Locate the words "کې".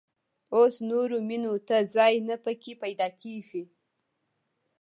2.61-2.73